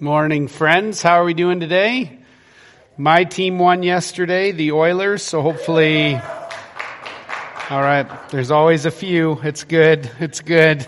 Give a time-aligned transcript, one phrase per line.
[0.00, 1.02] Morning, friends.
[1.02, 2.20] How are we doing today?
[2.96, 6.14] My team won yesterday, the Oilers, so hopefully.
[6.14, 9.40] All right, there's always a few.
[9.42, 10.08] It's good.
[10.20, 10.86] It's good.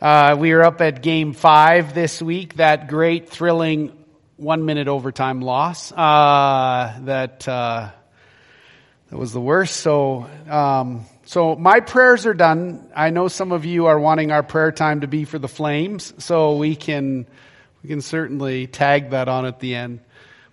[0.00, 2.56] Uh, we are up at game five this week.
[2.56, 3.96] That great, thrilling
[4.36, 5.92] one minute overtime loss.
[5.92, 7.90] Uh, that uh,
[9.10, 9.76] that was the worst.
[9.76, 12.90] So, um, so my prayers are done.
[12.96, 16.12] I know some of you are wanting our prayer time to be for the Flames,
[16.18, 17.28] so we can
[17.84, 20.00] we can certainly tag that on at the end.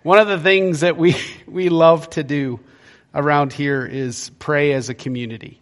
[0.02, 1.16] One of the things that we,
[1.46, 2.60] we love to do
[3.14, 5.58] around here is pray as a community.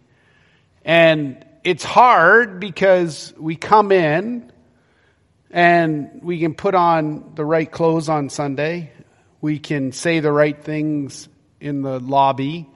[0.83, 4.51] And it's hard because we come in
[5.49, 8.91] and we can put on the right clothes on Sunday.
[9.39, 11.29] We can say the right things
[11.61, 12.69] in the lobby.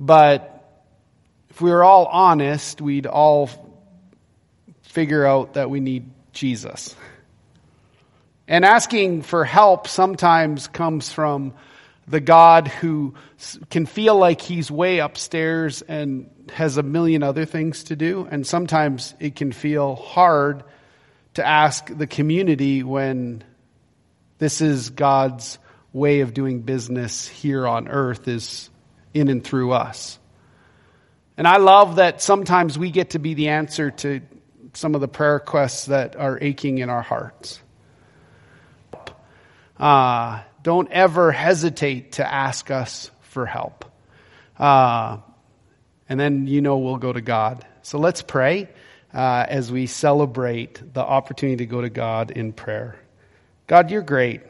[0.00, 0.82] But
[1.50, 3.48] if we were all honest, we'd all
[4.82, 6.96] figure out that we need Jesus.
[8.48, 11.52] And asking for help sometimes comes from
[12.08, 13.14] the God who
[13.68, 18.26] can feel like he's way upstairs and has a million other things to do.
[18.30, 20.64] And sometimes it can feel hard
[21.34, 23.44] to ask the community when
[24.38, 25.58] this is God's
[25.92, 28.70] way of doing business here on earth is
[29.12, 30.18] in and through us.
[31.36, 34.22] And I love that sometimes we get to be the answer to
[34.72, 37.60] some of the prayer requests that are aching in our hearts.
[39.78, 43.84] Uh, don't ever hesitate to ask us for help.
[44.58, 45.18] Uh,
[46.08, 47.64] and then you know we'll go to God.
[47.82, 48.68] So let's pray
[49.14, 52.98] uh, as we celebrate the opportunity to go to God in prayer.
[53.66, 54.40] God, you're great.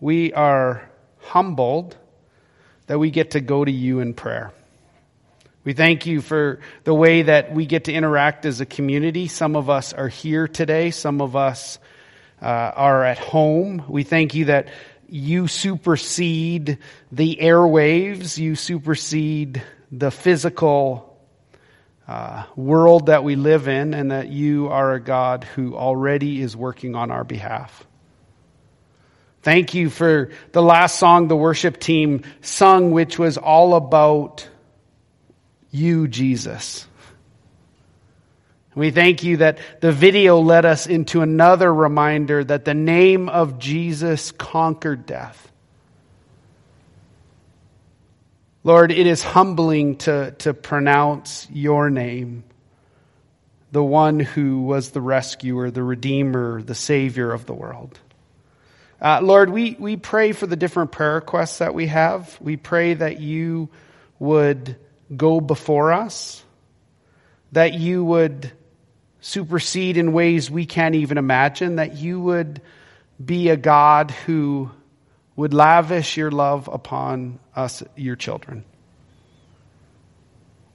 [0.00, 0.88] We are
[1.18, 1.96] humbled
[2.86, 4.52] that we get to go to you in prayer.
[5.62, 9.28] We thank you for the way that we get to interact as a community.
[9.28, 10.90] Some of us are here today.
[10.90, 11.78] Some of us
[12.40, 13.84] uh, are at home.
[13.88, 14.68] We thank you that
[15.08, 16.78] you supersede
[17.10, 21.18] the airwaves, you supersede the physical
[22.06, 26.56] uh, world that we live in, and that you are a God who already is
[26.56, 27.86] working on our behalf.
[29.42, 34.48] Thank you for the last song the worship team sung, which was all about
[35.70, 36.86] you, Jesus.
[38.74, 43.58] We thank you that the video led us into another reminder that the name of
[43.58, 45.50] Jesus conquered death.
[48.62, 52.44] Lord, it is humbling to, to pronounce your name,
[53.72, 57.98] the one who was the rescuer, the redeemer, the savior of the world.
[59.00, 62.36] Uh, Lord, we, we pray for the different prayer requests that we have.
[62.40, 63.70] We pray that you
[64.18, 64.76] would
[65.16, 66.44] go before us,
[67.52, 68.52] that you would
[69.20, 72.60] supersede in ways we can't even imagine, that you would
[73.22, 74.70] be a God who
[75.36, 78.64] would lavish your love upon us, your children.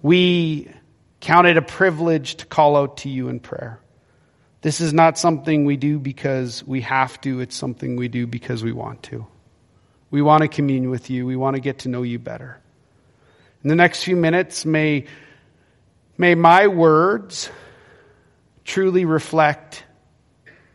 [0.02, 0.72] We
[1.20, 3.80] count it a privilege to call out to you in prayer.
[4.62, 8.64] This is not something we do because we have to, it's something we do because
[8.64, 9.26] we want to.
[10.12, 12.60] We want to commune with you, we want to get to know you better.
[13.64, 15.06] In the next few minutes, may,
[16.18, 17.50] may my words
[18.66, 19.84] truly reflect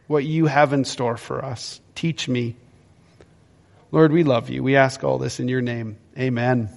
[0.07, 1.81] what you have in store for us.
[1.95, 2.57] Teach me.
[3.93, 4.63] Lord, we love you.
[4.63, 5.99] We ask all this in your name.
[6.19, 6.71] Amen.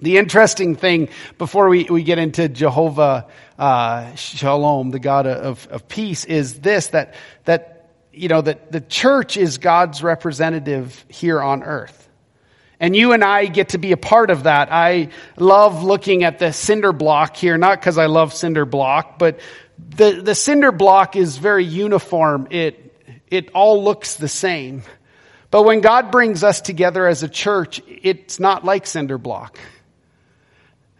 [0.00, 3.28] The interesting thing before we, we get into Jehovah
[3.58, 7.14] uh, Shalom, the God of, of peace, is this that,
[7.44, 12.08] that you know, that the church is God's representative here on earth.
[12.80, 14.72] And you and I get to be a part of that.
[14.72, 19.38] I love looking at the cinder block here, not because I love cinder block, but
[19.90, 22.48] the, the cinder block is very uniform.
[22.50, 22.94] It,
[23.30, 24.82] it all looks the same.
[25.50, 29.58] But when God brings us together as a church, it's not like cinder block.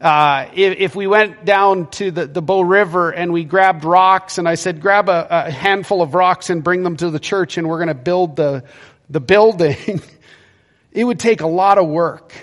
[0.00, 4.38] Uh, if, if, we went down to the, the Bow River and we grabbed rocks
[4.38, 7.56] and I said, grab a, a handful of rocks and bring them to the church
[7.56, 8.64] and we're going to build the,
[9.08, 10.02] the building,
[10.93, 12.35] it would take a lot of work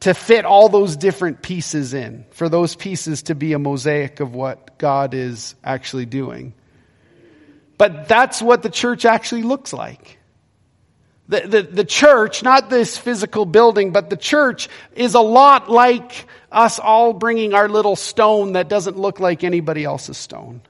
[0.00, 4.34] to fit all those different pieces in, for those pieces to be a mosaic of
[4.34, 6.54] what God is actually doing.
[7.76, 10.18] But that's what the church actually looks like.
[11.28, 16.26] The, the, the church, not this physical building, but the church is a lot like
[16.50, 20.62] us all bringing our little stone that doesn't look like anybody else's stone.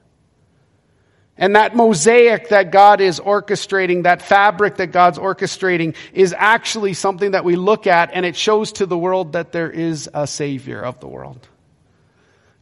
[1.37, 7.31] And that mosaic that God is orchestrating, that fabric that God's orchestrating is actually something
[7.31, 10.81] that we look at and it shows to the world that there is a savior
[10.81, 11.47] of the world.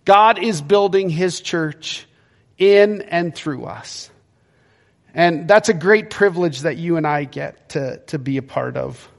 [0.06, 2.07] God is building his church
[2.57, 4.10] in and through us.
[5.13, 8.77] And that's a great privilege that you and I get to, to be a part
[8.77, 9.10] of.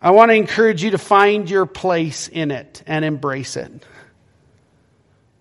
[0.00, 3.84] I want to encourage you to find your place in it and embrace it.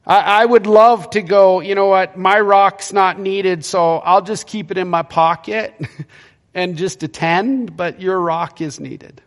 [0.08, 4.22] I, I would love to go, you know what, my rock's not needed, so I'll
[4.22, 5.76] just keep it in my pocket
[6.54, 9.22] and just attend, but your rock is needed.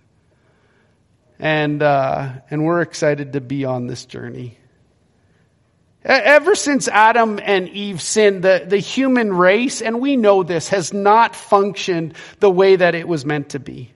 [1.38, 4.56] And, uh, and we're excited to be on this journey.
[6.02, 10.94] Ever since Adam and Eve sinned, the, the human race, and we know this, has
[10.94, 13.92] not functioned the way that it was meant to be.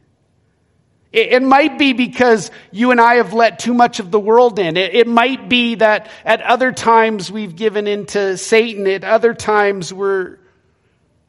[1.14, 4.58] It, it might be because you and I have let too much of the world
[4.58, 4.76] in.
[4.76, 8.86] It, it might be that at other times we've given into Satan.
[8.88, 10.38] At other times we're,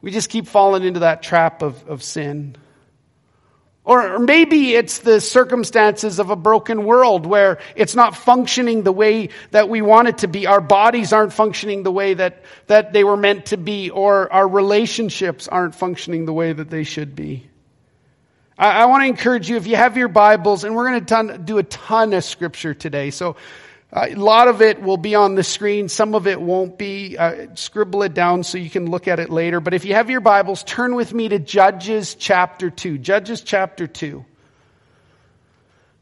[0.02, 2.56] we just keep falling into that trap of, of sin.
[3.84, 9.28] Or maybe it's the circumstances of a broken world where it's not functioning the way
[9.52, 10.48] that we want it to be.
[10.48, 14.48] Our bodies aren't functioning the way that, that they were meant to be, or our
[14.48, 17.48] relationships aren't functioning the way that they should be.
[18.58, 21.38] I, I want to encourage you, if you have your Bibles, and we're going to
[21.38, 23.10] do a ton of scripture today.
[23.10, 23.36] So
[23.92, 25.88] uh, a lot of it will be on the screen.
[25.88, 27.18] Some of it won't be.
[27.18, 29.60] Uh, scribble it down so you can look at it later.
[29.60, 32.98] But if you have your Bibles, turn with me to Judges chapter 2.
[32.98, 34.24] Judges chapter 2.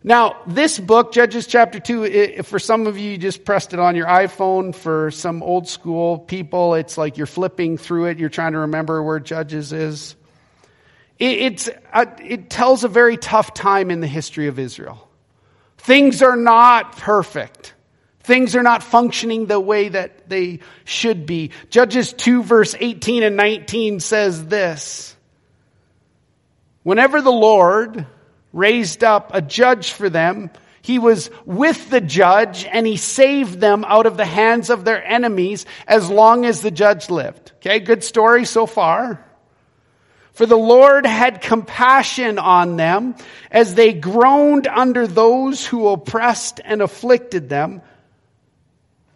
[0.06, 3.80] Now, this book, Judges chapter 2, it, for some of you, you just pressed it
[3.80, 4.74] on your iPhone.
[4.74, 8.18] For some old school people, it's like you're flipping through it.
[8.18, 10.14] You're trying to remember where Judges is.
[11.18, 15.08] It, it's, uh, it tells a very tough time in the history of Israel.
[15.78, 17.74] Things are not perfect.
[18.20, 21.50] Things are not functioning the way that they should be.
[21.68, 25.14] Judges 2 verse 18 and 19 says this.
[26.82, 28.06] Whenever the Lord
[28.52, 30.50] raised up a judge for them,
[30.80, 35.02] he was with the judge and he saved them out of the hands of their
[35.04, 37.52] enemies as long as the judge lived.
[37.56, 39.24] Okay, good story so far.
[40.34, 43.14] For the Lord had compassion on them
[43.52, 47.82] as they groaned under those who oppressed and afflicted them.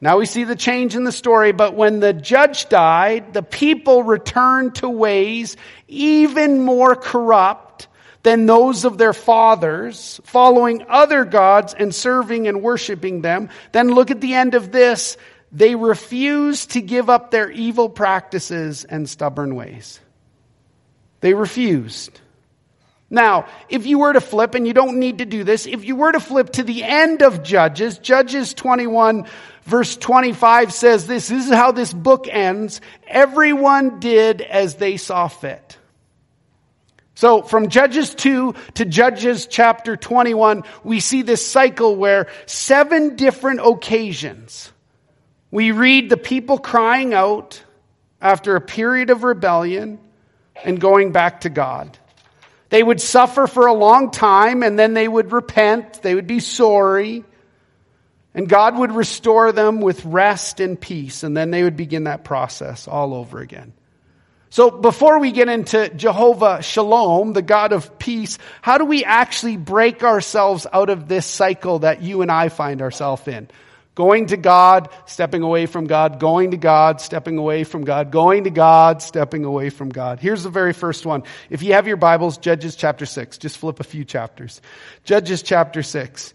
[0.00, 4.04] Now we see the change in the story, but when the judge died, the people
[4.04, 5.56] returned to ways
[5.88, 7.88] even more corrupt
[8.22, 13.48] than those of their fathers, following other gods and serving and worshiping them.
[13.72, 15.16] Then look at the end of this.
[15.50, 19.98] They refused to give up their evil practices and stubborn ways.
[21.20, 22.20] They refused.
[23.10, 25.96] Now, if you were to flip, and you don't need to do this, if you
[25.96, 29.26] were to flip to the end of Judges, Judges 21
[29.64, 32.80] verse 25 says this, this is how this book ends.
[33.06, 35.76] Everyone did as they saw fit.
[37.14, 43.60] So from Judges 2 to Judges chapter 21, we see this cycle where seven different
[43.60, 44.72] occasions
[45.50, 47.62] we read the people crying out
[48.20, 49.98] after a period of rebellion
[50.64, 51.96] and going back to God.
[52.70, 56.02] They would suffer for a long time and then they would repent.
[56.02, 57.24] They would be sorry.
[58.34, 61.22] And God would restore them with rest and peace.
[61.22, 63.72] And then they would begin that process all over again.
[64.50, 69.56] So before we get into Jehovah Shalom, the God of peace, how do we actually
[69.56, 73.48] break ourselves out of this cycle that you and I find ourselves in?
[73.98, 78.44] Going to God, stepping away from God, going to God, stepping away from God, going
[78.44, 80.20] to God, stepping away from God.
[80.20, 81.24] Here's the very first one.
[81.50, 84.62] If you have your Bibles, Judges chapter 6, just flip a few chapters.
[85.02, 86.32] Judges chapter 6.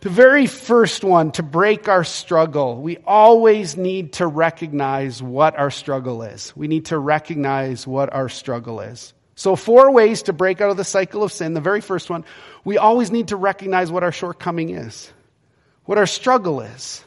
[0.00, 5.70] The very first one to break our struggle, we always need to recognize what our
[5.70, 6.54] struggle is.
[6.54, 9.14] We need to recognize what our struggle is.
[9.34, 11.54] So, four ways to break out of the cycle of sin.
[11.54, 12.26] The very first one,
[12.64, 15.10] we always need to recognize what our shortcoming is
[15.84, 17.04] what our struggle is.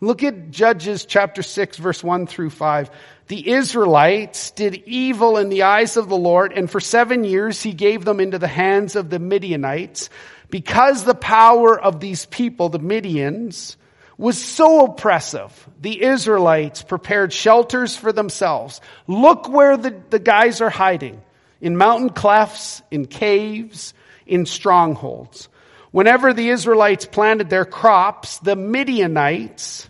[0.00, 2.90] Look at Judges chapter 6 verse 1 through 5.
[3.26, 7.72] The Israelites did evil in the eyes of the Lord, and for seven years he
[7.72, 10.08] gave them into the hands of the Midianites.
[10.48, 13.76] Because the power of these people, the Midians,
[14.18, 18.80] was so oppressive, the Israelites prepared shelters for themselves.
[19.06, 21.22] Look where the, the guys are hiding.
[21.60, 23.94] In mountain clefts, in caves,
[24.26, 25.48] in strongholds.
[25.90, 29.88] Whenever the Israelites planted their crops, the Midianites,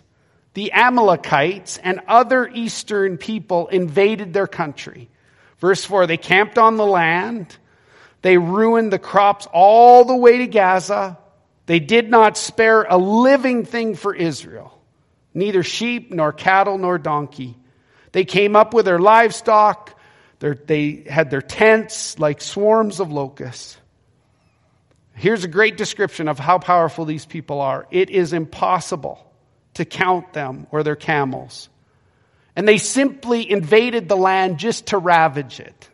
[0.53, 5.09] the Amalekites, and other eastern people invaded their country.
[5.59, 7.57] Verse 4 They camped on the land.
[8.23, 11.17] They ruined the crops all the way to Gaza.
[11.65, 14.77] They did not spare a living thing for Israel,
[15.33, 17.57] neither sheep, nor cattle, nor donkey.
[18.11, 19.97] They came up with their livestock.
[20.39, 23.77] Their, they had their tents like swarms of locusts.
[25.21, 27.85] Here's a great description of how powerful these people are.
[27.91, 29.23] It is impossible
[29.75, 31.69] to count them or their camels.
[32.55, 35.89] and they simply invaded the land just to ravage it.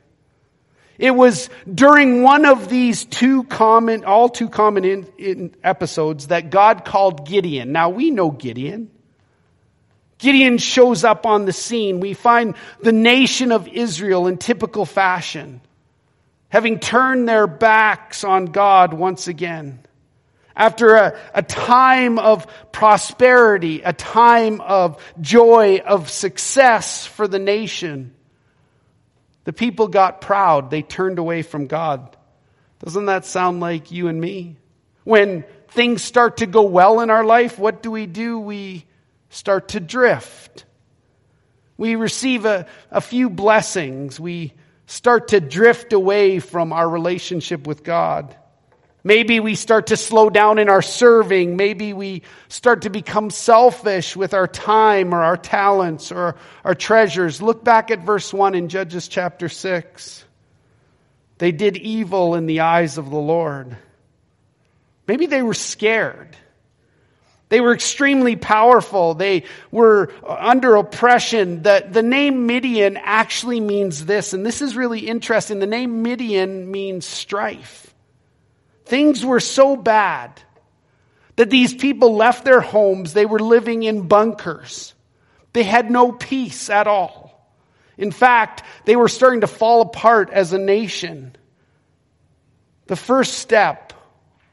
[0.98, 6.50] It was during one of these two common, all too common in, in episodes that
[6.50, 7.74] God called Gideon.
[7.74, 8.90] Now we know Gideon.
[10.20, 12.00] Gideon shows up on the scene.
[12.00, 15.60] We find the nation of Israel in typical fashion,
[16.50, 19.80] having turned their backs on God once again.
[20.56, 28.16] After a, a time of prosperity, a time of joy, of success for the nation,
[29.44, 30.72] the people got proud.
[30.72, 32.18] They turned away from God.
[32.84, 34.58] Doesn't that sound like you and me?
[35.04, 38.40] When things start to go well in our life, what do we do?
[38.40, 38.86] We
[39.30, 40.66] start to drift.
[41.78, 44.20] We receive a, a few blessings.
[44.20, 44.54] We
[44.88, 48.36] start to drift away from our relationship with God.
[49.04, 51.56] Maybe we start to slow down in our serving.
[51.56, 57.42] Maybe we start to become selfish with our time or our talents or our treasures.
[57.42, 60.26] Look back at verse 1 in Judges chapter 6.
[61.38, 63.78] They did evil in the eyes of the Lord.
[65.08, 66.36] Maybe they were scared.
[67.50, 69.14] They were extremely powerful.
[69.14, 71.64] They were under oppression.
[71.64, 75.60] The, the name Midian actually means this, and this is really interesting.
[75.60, 77.94] The name Midian means strife.
[78.86, 80.42] Things were so bad
[81.38, 83.14] that these people left their homes.
[83.14, 84.94] They were living in bunkers.
[85.54, 87.28] They had no peace at all.
[87.98, 91.36] In fact, they were starting to fall apart as a nation.
[92.88, 93.94] The first step,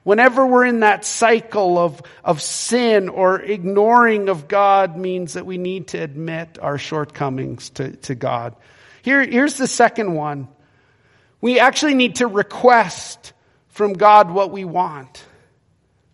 [0.05, 5.59] whenever we're in that cycle of, of sin or ignoring of God, means that we
[5.59, 8.55] need to admit our shortcomings to, to God.
[9.03, 10.49] Here, here's the second one.
[11.41, 13.33] We actually need to request
[13.69, 15.25] from God what we want.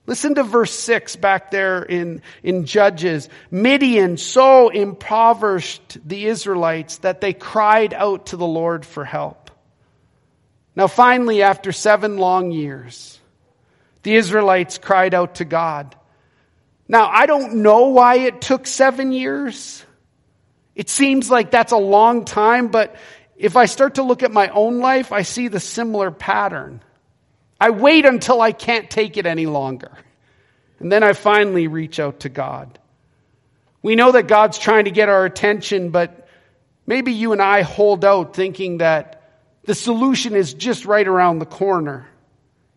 [0.06, 3.28] Listen to verse 6 back there in, in Judges.
[3.48, 9.52] Midian so impoverished the Israelites that they cried out to the Lord for help.
[10.74, 13.19] Now finally, after seven long years,
[14.02, 15.96] the Israelites cried out to God.
[16.88, 19.84] Now, I don't know why it took seven years.
[20.74, 22.96] It seems like that's a long time, but
[23.36, 26.82] if I start to look at my own life, I see the similar pattern.
[27.60, 29.92] I wait until I can't take it any longer.
[30.78, 32.78] And then I finally reach out to God.
[33.82, 36.28] We know that God's trying to get our attention, but
[36.86, 39.22] maybe you and I hold out thinking that
[39.64, 42.09] the solution is just right around the corner.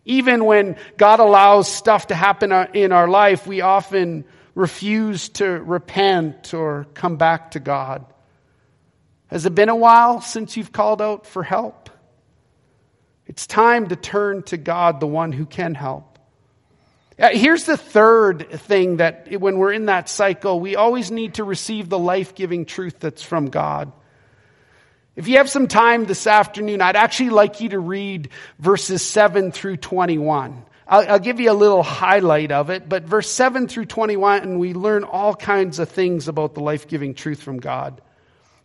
[0.06, 6.54] Even when God allows stuff to happen in our life, we often refuse to repent
[6.54, 8.06] or come back to God.
[9.28, 11.90] Has it been a while since you've called out for help?
[13.26, 16.20] It's time to turn to God, the one who can help.
[17.18, 21.44] Uh, here's the third thing that when we're in that cycle, we always need to
[21.44, 23.92] receive the life giving truth that's from God.
[25.16, 29.52] If you have some time this afternoon, I'd actually like you to read verses 7
[29.52, 30.66] through 21.
[30.88, 34.60] I'll, I'll, give you a little highlight of it, but verse 7 through 21, and
[34.60, 38.02] we learn all kinds of things about the life giving truth from God.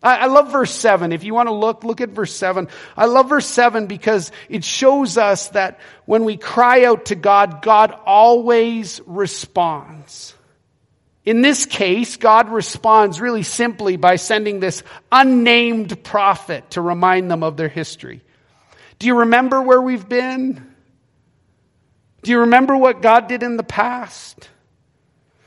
[0.02, 1.12] I, love verse 7.
[1.12, 2.69] If you want to look, look at verse 7.
[2.97, 7.62] I love verse 7 because it shows us that when we cry out to God,
[7.62, 10.35] God always responds.
[11.28, 14.82] In this case, God responds really simply by sending this
[15.12, 18.23] unnamed prophet to remind them of their history.
[18.99, 20.75] Do you remember where we've been?
[22.23, 24.49] Do you remember what God did in the past?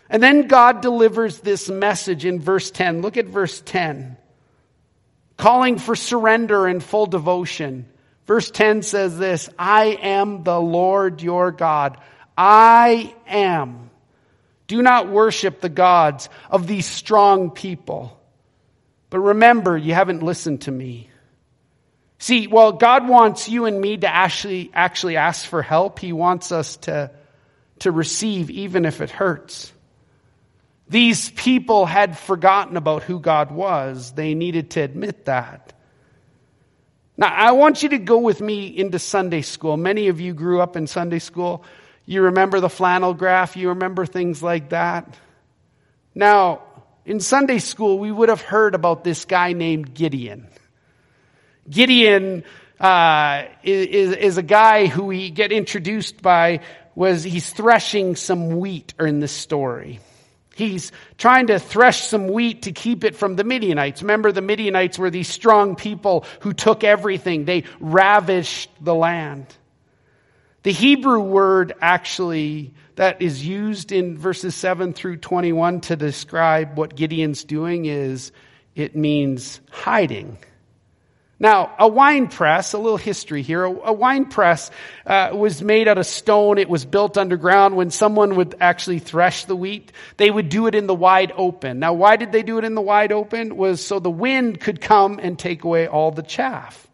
[0.07, 3.01] And then God delivers this message in verse 10.
[3.01, 4.17] Look at verse 10
[5.35, 7.87] calling for surrender and full devotion.
[8.27, 11.97] Verse 10 says this I am the Lord your God.
[12.37, 13.80] I am.
[14.71, 18.17] Do not worship the gods of these strong people.
[19.09, 21.09] But remember, you haven't listened to me.
[22.19, 25.99] See, well, God wants you and me to actually, actually ask for help.
[25.99, 27.11] He wants us to,
[27.79, 29.73] to receive even if it hurts.
[30.87, 34.13] These people had forgotten about who God was.
[34.13, 35.73] They needed to admit that.
[37.17, 39.75] Now, I want you to go with me into Sunday school.
[39.75, 41.65] Many of you grew up in Sunday school.
[42.11, 43.55] You remember the flannel graph.
[43.55, 45.17] You remember things like that.
[46.13, 46.61] Now,
[47.05, 50.49] in Sunday school, we would have heard about this guy named Gideon.
[51.69, 52.43] Gideon
[52.81, 56.59] uh, is, is a guy who we get introduced by
[56.95, 60.01] was he's threshing some wheat in this story.
[60.53, 64.01] He's trying to thresh some wheat to keep it from the Midianites.
[64.01, 67.45] Remember, the Midianites were these strong people who took everything.
[67.45, 69.47] They ravished the land.
[70.63, 76.95] The Hebrew word actually that is used in verses 7 through 21 to describe what
[76.95, 78.31] Gideon's doing is,
[78.75, 80.37] it means hiding.
[81.39, 84.69] Now, a wine press, a little history here, a, wine press
[85.07, 86.59] uh, was made out of stone.
[86.59, 87.75] It was built underground.
[87.75, 91.79] When someone would actually thresh the wheat, they would do it in the wide open.
[91.79, 93.57] Now, why did they do it in the wide open?
[93.57, 96.87] Was so the wind could come and take away all the chaff.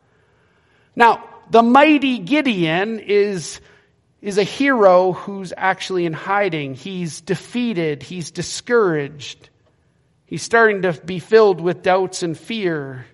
[0.95, 3.61] Now, the mighty Gideon is,
[4.21, 6.75] is a hero who's actually in hiding.
[6.75, 8.03] He's defeated.
[8.03, 9.49] He's discouraged.
[10.25, 13.05] He's starting to be filled with doubts and fear.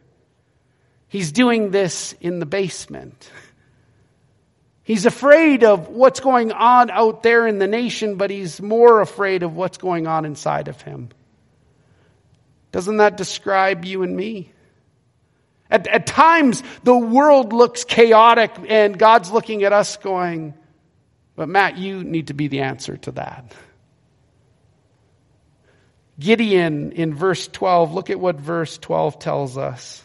[1.08, 3.30] He's doing this in the basement.
[4.84, 9.44] He's afraid of what's going on out there in the nation, but he's more afraid
[9.44, 11.10] of what's going on inside of him.
[12.72, 14.52] Doesn't that describe you and me?
[15.74, 20.54] At, at times, the world looks chaotic, and God's looking at us going,
[21.36, 23.56] But Matt, you need to be the answer to that.
[26.20, 30.04] Gideon in verse 12, look at what verse 12 tells us.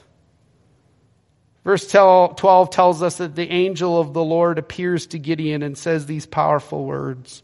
[1.64, 6.06] Verse 12 tells us that the angel of the Lord appears to Gideon and says
[6.06, 7.42] these powerful words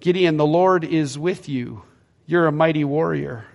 [0.00, 1.82] Gideon, the Lord is with you.
[2.26, 3.46] You're a mighty warrior.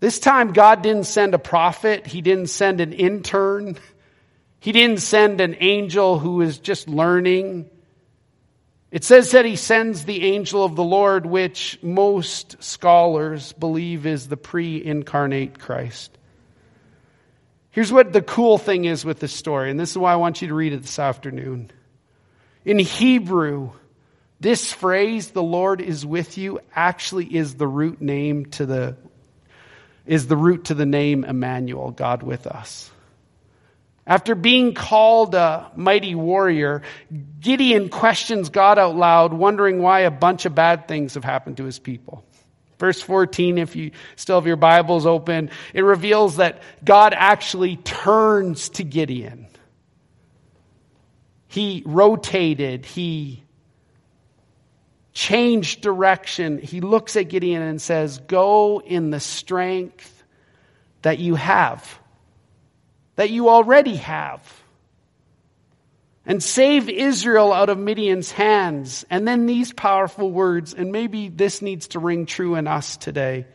[0.00, 3.76] This time, God didn't send a prophet, He didn't send an intern,
[4.60, 7.68] He didn't send an angel who is just learning.
[8.90, 14.28] It says that He sends the angel of the Lord, which most scholars believe is
[14.28, 16.16] the pre incarnate Christ.
[17.70, 20.42] Here's what the cool thing is with this story, and this is why I want
[20.42, 21.70] you to read it this afternoon.
[22.64, 23.70] In Hebrew,
[24.40, 28.96] this phrase, the Lord is with you, actually is the root name to the,
[30.08, 32.90] is the root to the name Emmanuel, God with us.
[34.06, 36.80] After being called a mighty warrior,
[37.40, 41.64] Gideon questions God out loud, wondering why a bunch of bad things have happened to
[41.64, 42.24] his people.
[42.78, 48.70] Verse 14, if you still have your Bibles open, it reveals that God actually turns
[48.70, 49.46] to Gideon.
[51.48, 53.44] He rotated, he
[55.18, 56.58] changed direction.
[56.58, 60.22] He looks at Gideon and says, Go in the strength
[61.02, 61.98] that you have,
[63.16, 64.40] that you already have
[66.24, 69.04] and save Israel out of Midian's hands.
[69.10, 73.46] And then these powerful words, and maybe this needs to ring true in us today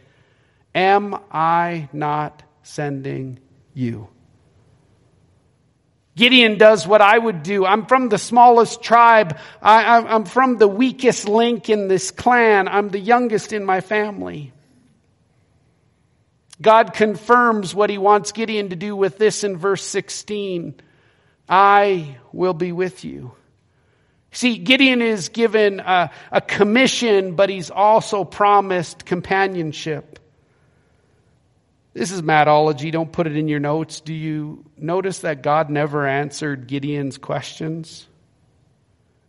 [0.76, 3.40] Am I not sending
[3.74, 4.10] you?
[6.16, 7.66] Gideon does what I would do.
[7.66, 9.38] I'm from the smallest tribe.
[9.62, 12.68] I, am from the weakest link in this clan.
[12.68, 14.54] I'm the youngest in my family.
[16.62, 20.76] God confirms what he wants Gideon to do with this in verse 16.
[21.50, 23.34] I will be with you.
[24.32, 30.20] See, Gideon is given a, a, commission, but he's also promised companionship.
[31.94, 32.92] This is Mattology.
[32.92, 34.00] Don't put it in your notes.
[34.00, 38.08] Do you notice that God never answered Gideon's questions?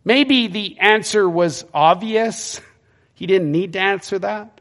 [0.03, 2.61] Maybe the answer was obvious.
[3.17, 4.59] He didn't need to answer that.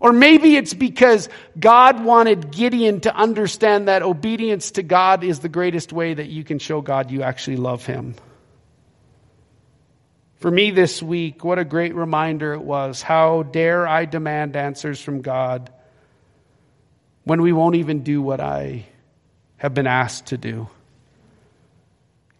[0.00, 1.28] Or maybe it's because
[1.60, 6.42] God wanted Gideon to understand that obedience to God is the greatest way that you
[6.42, 8.14] can show God you actually love Him.
[10.36, 13.02] For me this week, what a great reminder it was.
[13.02, 15.70] How dare I demand answers from God
[17.26, 18.86] when we won't even do what I
[19.58, 20.68] have been asked to do?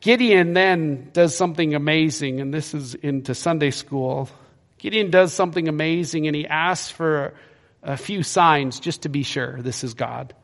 [0.00, 4.30] Gideon then does something amazing, and this is into Sunday school.
[4.78, 7.34] Gideon does something amazing and he asks for
[7.82, 10.34] a few signs just to be sure this is God.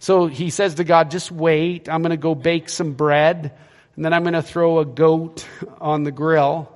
[0.00, 1.88] So he says to God, just wait.
[1.88, 3.52] I'm going to go bake some bread
[3.94, 5.46] and then I'm going to throw a goat
[5.80, 6.70] on the grill.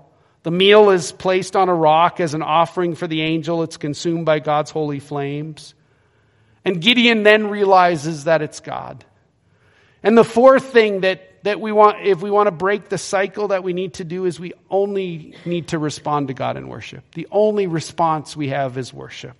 [0.44, 3.62] The meal is placed on a rock as an offering for the angel.
[3.64, 5.74] It's consumed by God's holy flames.
[6.68, 9.02] And Gideon then realizes that it's God.
[10.02, 13.48] And the fourth thing that that we want, if we want to break the cycle
[13.48, 17.02] that we need to do is we only need to respond to God in worship.
[17.14, 19.34] The only response we have is worship.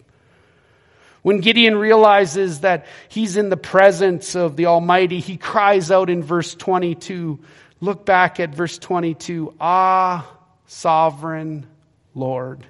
[1.21, 6.23] When Gideon realizes that he's in the presence of the Almighty, he cries out in
[6.23, 7.39] verse 22.
[7.83, 9.53] Look back at verse 22.
[9.61, 10.27] Ah,
[10.65, 11.67] sovereign
[12.15, 12.65] Lord.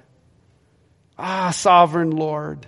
[1.17, 2.67] Ah, sovereign Lord.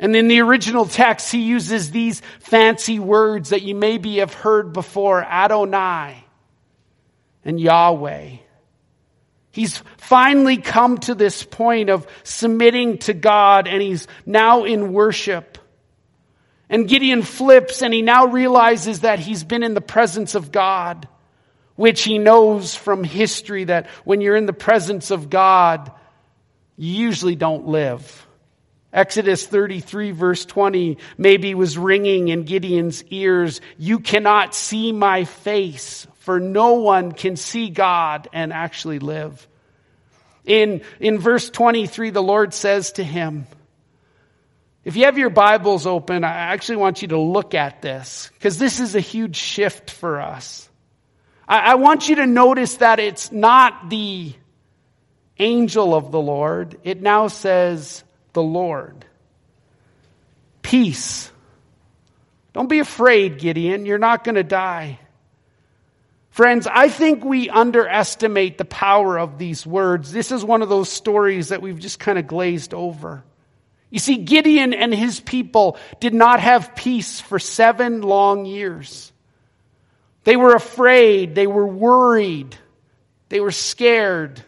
[0.00, 4.72] And in the original text, he uses these fancy words that you maybe have heard
[4.72, 6.24] before Adonai
[7.44, 8.36] and Yahweh.
[9.50, 15.58] He's finally come to this point of submitting to God and he's now in worship.
[16.70, 21.08] And Gideon flips and he now realizes that he's been in the presence of God,
[21.76, 25.92] which he knows from history that when you're in the presence of God,
[26.78, 28.26] you usually don't live.
[28.92, 33.60] Exodus 33 verse 20 maybe was ringing in Gideon's ears.
[33.78, 39.46] You cannot see my face, for no one can see God and actually live.
[40.44, 43.46] In, in verse 23, the Lord says to him,
[44.82, 48.58] if you have your Bibles open, I actually want you to look at this because
[48.58, 50.68] this is a huge shift for us.
[51.46, 54.32] I, I want you to notice that it's not the
[55.38, 56.78] angel of the Lord.
[56.82, 59.04] It now says the Lord.
[60.62, 61.30] Peace.
[62.52, 63.86] Don't be afraid, Gideon.
[63.86, 64.98] You're not going to die.
[66.30, 70.12] Friends, I think we underestimate the power of these words.
[70.12, 73.24] This is one of those stories that we've just kind of glazed over.
[73.90, 79.12] You see, Gideon and his people did not have peace for seven long years.
[80.22, 81.34] They were afraid.
[81.34, 82.56] They were worried.
[83.28, 84.42] They were scared.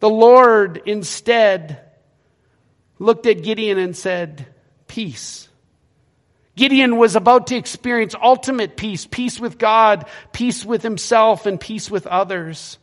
[0.00, 1.87] The Lord instead
[2.98, 4.46] looked at Gideon and said,
[4.86, 5.48] Peace.
[6.56, 11.90] Gideon was about to experience ultimate peace, peace with God, peace with himself, and peace
[11.90, 12.78] with others.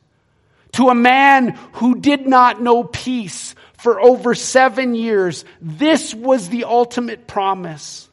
[0.73, 6.65] To a man who did not know peace for over seven years, this was the
[6.65, 8.09] ultimate promise.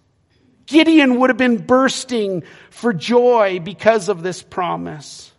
[0.66, 5.31] Gideon would have been bursting for joy because of this promise.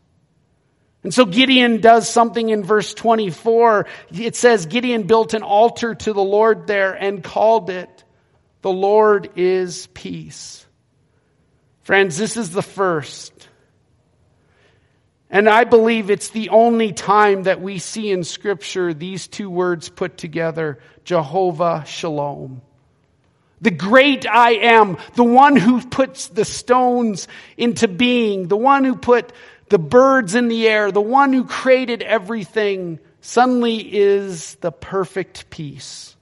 [1.04, 3.86] And so Gideon does something in verse 24.
[4.14, 8.04] It says Gideon built an altar to the Lord there and called it,
[8.62, 10.66] The Lord is Peace.
[11.82, 13.50] Friends, this is the first.
[15.30, 19.90] And I believe it's the only time that we see in Scripture these two words
[19.90, 22.62] put together Jehovah Shalom.
[23.60, 28.96] The great I am, the one who puts the stones into being, the one who
[28.96, 29.34] put
[29.70, 36.16] the birds in the air, the one who created everything, suddenly is the perfect peace.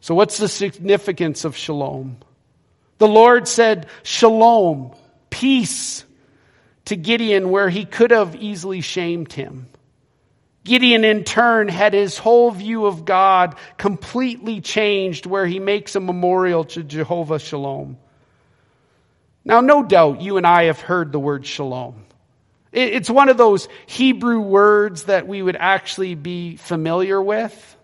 [0.00, 2.16] So, what's the significance of shalom?
[2.98, 4.94] The Lord said, Shalom,
[5.30, 6.04] peace
[6.86, 9.66] to Gideon where he could have easily shamed him.
[10.64, 16.00] Gideon, in turn, had his whole view of God completely changed where he makes a
[16.00, 17.96] memorial to Jehovah Shalom.
[19.44, 22.04] Now, no doubt you and I have heard the word shalom.
[22.72, 27.76] It's one of those Hebrew words that we would actually be familiar with.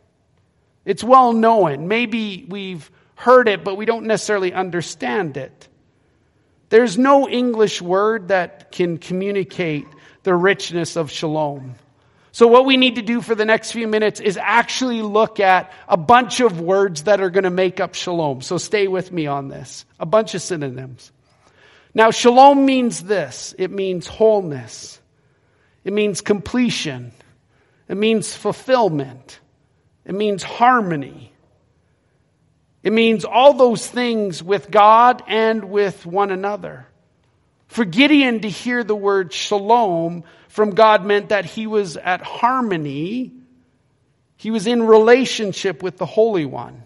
[0.84, 1.88] It's well known.
[1.88, 5.68] Maybe we've heard it, but we don't necessarily understand it.
[6.68, 9.86] There's no English word that can communicate
[10.22, 11.74] the richness of shalom.
[12.30, 15.72] So what we need to do for the next few minutes is actually look at
[15.88, 18.42] a bunch of words that are going to make up shalom.
[18.42, 19.86] So stay with me on this.
[19.98, 21.10] A bunch of synonyms.
[21.96, 25.00] Now, shalom means this it means wholeness,
[25.82, 27.10] it means completion,
[27.88, 29.40] it means fulfillment,
[30.04, 31.32] it means harmony.
[32.82, 36.86] It means all those things with God and with one another.
[37.66, 43.32] For Gideon to hear the word shalom from God meant that he was at harmony.
[44.36, 46.84] He was in relationship with the Holy One.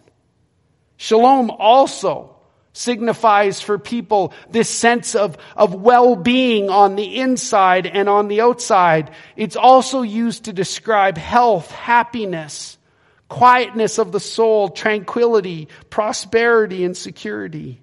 [0.97, 2.40] Shalom also
[2.73, 9.11] signifies for people this sense of, of well-being on the inside and on the outside.
[9.37, 12.79] It's also used to describe health, happiness,
[13.29, 17.81] quietness of the soul, tranquility, prosperity, and security.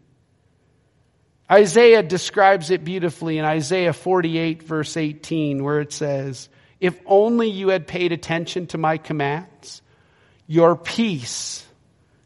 [1.49, 7.69] Isaiah describes it beautifully in Isaiah 48 verse 18 where it says, if only you
[7.69, 9.81] had paid attention to my commands,
[10.45, 11.65] your peace,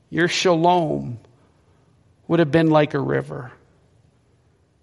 [0.10, 1.20] your shalom,
[2.32, 3.52] would have been like a river.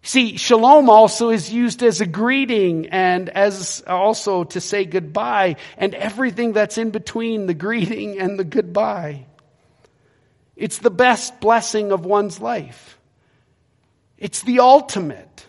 [0.03, 5.95] See, shalom also is used as a greeting and as also to say goodbye and
[5.95, 9.25] everything that's in between the greeting and the goodbye.
[10.57, 12.99] It's the best blessing of one's life.
[14.19, 15.47] It's the ultimate.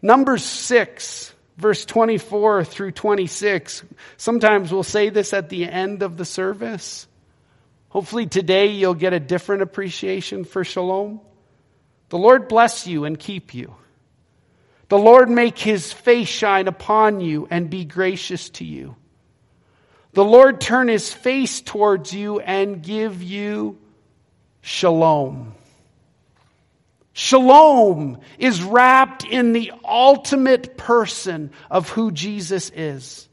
[0.00, 3.84] Number six, verse 24 through 26.
[4.16, 7.06] Sometimes we'll say this at the end of the service.
[7.92, 11.20] Hopefully today you'll get a different appreciation for shalom.
[12.08, 13.74] The Lord bless you and keep you.
[14.88, 18.96] The Lord make his face shine upon you and be gracious to you.
[20.14, 23.76] The Lord turn his face towards you and give you
[24.62, 25.52] shalom.
[27.12, 33.28] Shalom is wrapped in the ultimate person of who Jesus is.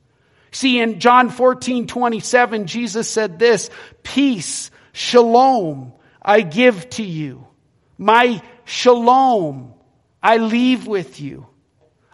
[0.51, 3.69] See, in John 14, 27, Jesus said this,
[4.03, 7.47] peace, shalom, I give to you.
[7.97, 9.73] My shalom,
[10.23, 11.45] I leave with you.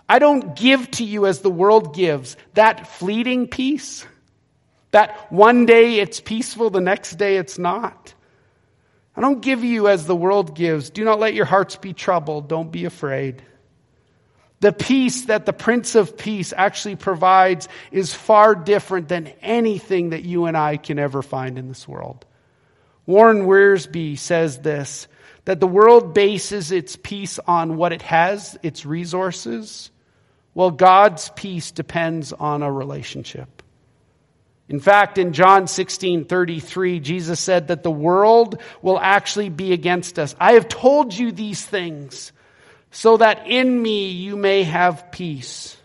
[0.07, 4.05] I don't give to you as the world gives, that fleeting peace,
[4.95, 8.13] That one day it's peaceful, the next day it's not.
[9.13, 10.89] I don't give you as the world gives.
[10.89, 12.47] Do not let your hearts be troubled.
[12.47, 13.43] Don't be afraid.
[14.61, 20.23] The peace that the Prince of Peace actually provides is far different than anything that
[20.23, 22.25] you and I can ever find in this world.
[23.05, 25.07] Warren Wiersbe says this
[25.43, 29.91] that the world bases its peace on what it has, its resources,
[30.55, 33.61] Well, God's peace depends on a relationship.
[34.67, 40.17] In fact, in John 16, 33, Jesus said that the world will actually be against
[40.17, 40.35] us.
[40.39, 42.31] I have told you these things
[42.95, 45.75] so that in me you may have peace.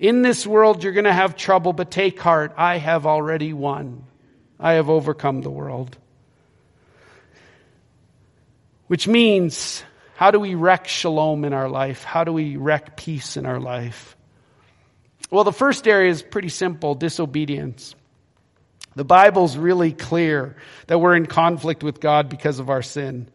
[0.00, 2.54] In this world you're going to have trouble, but take heart.
[2.56, 4.04] I have already won.
[4.58, 5.96] I have overcome the world.
[8.88, 9.84] Which means,
[10.16, 12.02] how do we wreck shalom in our life?
[12.02, 14.16] How do we wreck peace in our life?
[15.30, 17.94] Well, the first area is pretty simple disobedience.
[18.96, 20.56] The Bible's really clear
[20.88, 23.28] that we're in conflict with God because of our sin.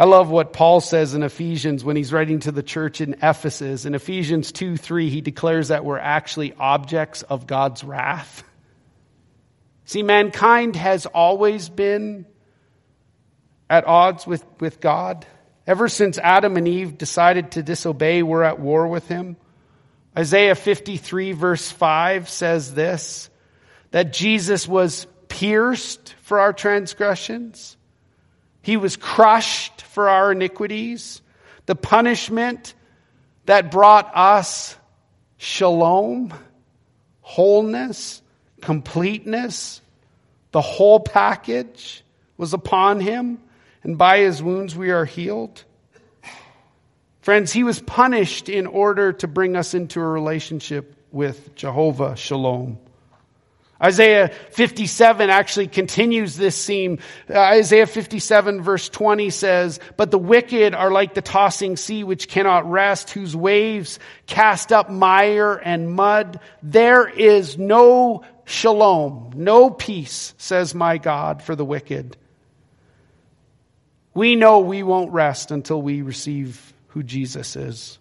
[0.00, 3.84] I love what Paul says in Ephesians when he's writing to the church in Ephesus.
[3.84, 8.42] In Ephesians 2 3, he declares that we're actually objects of God's wrath.
[9.84, 12.24] See, mankind has always been
[13.68, 15.26] at odds with, with God.
[15.66, 19.36] Ever since Adam and Eve decided to disobey, we're at war with him.
[20.16, 23.28] Isaiah 53 verse 5 says this,
[23.90, 27.76] that Jesus was pierced for our transgressions.
[28.62, 31.22] He was crushed for our iniquities.
[31.66, 32.74] The punishment
[33.46, 34.76] that brought us
[35.38, 36.34] shalom,
[37.20, 38.22] wholeness,
[38.60, 39.80] completeness,
[40.52, 42.04] the whole package
[42.36, 43.38] was upon him
[43.82, 45.64] and by his wounds we are healed.
[47.22, 52.78] Friends, he was punished in order to bring us into a relationship with Jehovah Shalom.
[53.82, 56.98] Isaiah 57 actually continues this theme.
[57.28, 62.28] Uh, Isaiah 57 verse 20 says, But the wicked are like the tossing sea which
[62.28, 66.40] cannot rest, whose waves cast up mire and mud.
[66.62, 72.18] There is no shalom, no peace, says my God, for the wicked.
[74.12, 77.99] We know we won't rest until we receive who Jesus is.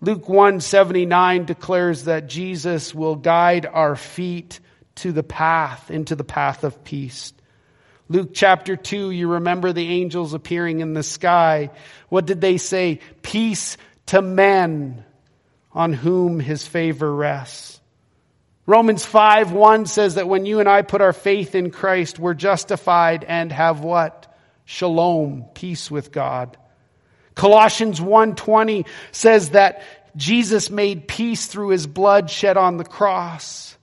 [0.00, 4.60] Luke 179 declares that Jesus will guide our feet
[4.96, 7.32] to the path, into the path of peace.
[8.08, 11.70] Luke chapter 2, you remember the angels appearing in the sky.
[12.08, 13.00] What did they say?
[13.22, 15.04] Peace to men
[15.72, 17.80] on whom his favor rests.
[18.66, 22.34] Romans 5 1 says that when you and I put our faith in Christ, we're
[22.34, 24.28] justified and have what?
[24.68, 26.58] shalom, peace with God.
[27.38, 29.82] Colossians 1:20 says that
[30.16, 33.76] Jesus made peace through his blood shed on the cross.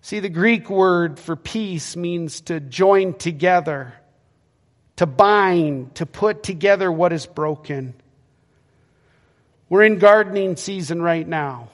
[0.00, 3.94] See, the Greek word for peace means to join together,
[4.96, 7.94] to bind, to put together what is broken.
[9.68, 11.68] We're in gardening season right now.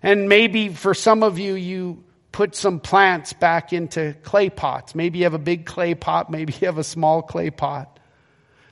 [0.00, 4.94] And maybe for some of you, you put some plants back into clay pots.
[4.94, 7.91] Maybe you have a big clay pot, maybe you have a small clay pot.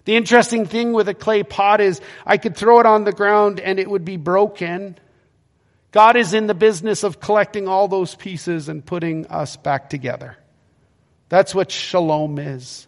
[0.04, 3.60] The interesting thing with a clay pot is I could throw it on the ground
[3.60, 4.96] and it would be broken.
[5.92, 10.36] God is in the business of collecting all those pieces and putting us back together.
[11.28, 12.86] That's what shalom is.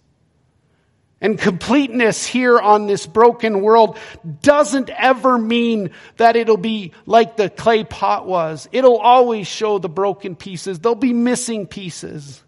[1.21, 3.97] And completeness here on this broken world
[4.43, 8.69] doesn't ever mean that it'll be like the clay pot was.
[8.73, 10.81] It'll always show the broken pieces.
[10.81, 12.43] There'll be missing pieces.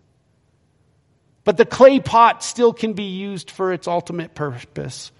[1.44, 5.12] But the clay pot still can be used for its ultimate purpose,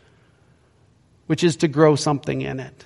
[1.27, 2.85] which is to grow something in it.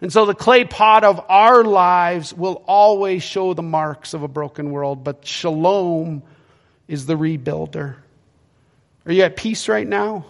[0.00, 4.28] And so the clay pot of our lives will always show the marks of a
[4.28, 6.22] broken world, but shalom
[6.86, 7.96] is the rebuilder.
[9.06, 10.26] Are you at peace right now?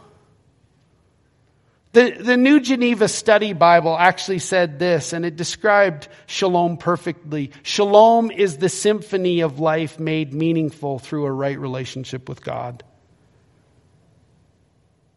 [1.99, 7.51] The, the New Geneva Study Bible actually said this, and it described shalom perfectly.
[7.65, 12.85] Shalom is the symphony of life made meaningful through a right relationship with God.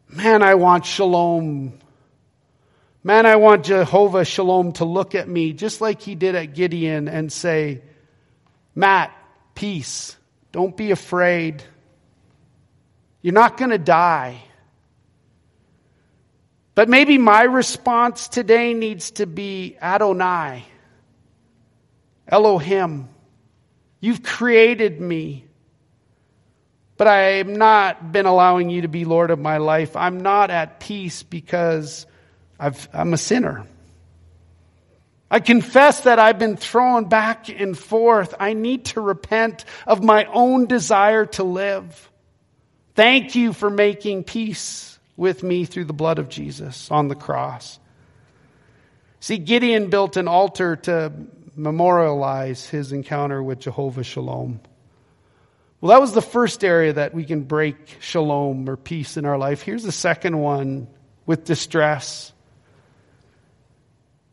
[0.09, 1.77] Man, I want shalom.
[3.03, 7.07] Man, I want Jehovah Shalom to look at me just like he did at Gideon
[7.07, 7.83] and say,
[8.73, 9.15] Matt,
[9.53, 10.17] peace.
[10.51, 11.63] Don't be afraid.
[13.21, 14.41] You're not going to die.
[16.73, 20.65] But maybe my response today needs to be Adonai,
[22.27, 23.09] Elohim.
[23.99, 25.45] You've created me,
[26.97, 29.95] but I have not been allowing you to be Lord of my life.
[29.95, 32.05] I'm not at peace because
[32.59, 33.65] i am a sinner.
[35.29, 38.33] I confess that I've been thrown back and forth.
[38.39, 42.09] I need to repent of my own desire to live.
[42.95, 44.90] Thank you for making peace
[45.21, 47.79] with me through the blood of Jesus on the cross.
[49.19, 51.13] See, Gideon built an altar to
[51.55, 54.61] memorialize his encounter with Jehovah Shalom.
[55.79, 59.37] Well, that was the first area that we can break shalom or peace in our
[59.37, 59.61] life.
[59.61, 60.87] Here's the second one
[61.27, 62.33] with distress.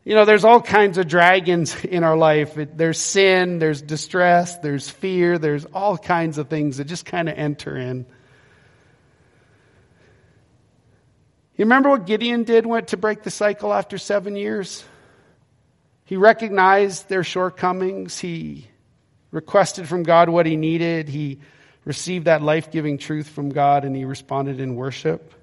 [0.03, 2.55] You know, there's all kinds of dragons in our life.
[2.55, 7.37] There's sin, there's distress, there's fear, there's all kinds of things that just kind of
[7.37, 8.07] enter in.
[11.59, 14.81] You remember what Gideon did went to break the cycle after seven years?
[16.05, 18.17] He recognized their shortcomings.
[18.17, 18.69] He
[19.29, 21.09] requested from God what he needed.
[21.09, 21.41] He
[21.83, 25.33] received that life giving truth from God and he responded in worship.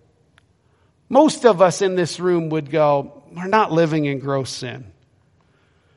[1.11, 4.91] Most of us in this room would go, We're not living in gross sin.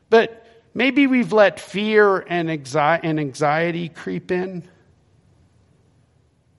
[0.09, 4.67] But maybe we've let fear and anxiety creep in.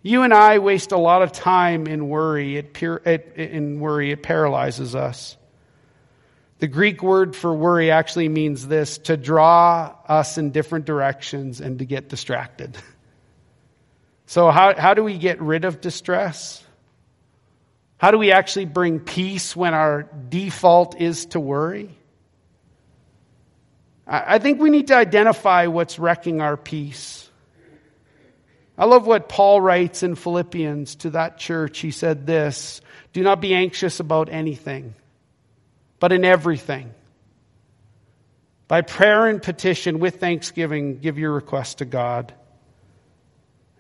[0.03, 2.57] You and I waste a lot of time in worry.
[2.57, 5.37] It, it, in worry, it paralyzes us.
[6.59, 11.79] The Greek word for worry actually means this to draw us in different directions and
[11.79, 12.77] to get distracted.
[14.27, 16.63] So, how, how do we get rid of distress?
[17.99, 21.91] How do we actually bring peace when our default is to worry?
[24.07, 27.29] I, I think we need to identify what's wrecking our peace.
[28.81, 31.81] I love what Paul writes in Philippians to that church.
[31.81, 32.81] He said this
[33.12, 34.95] Do not be anxious about anything,
[35.99, 36.95] but in everything.
[38.69, 42.33] By prayer and petition with thanksgiving, give your request to God.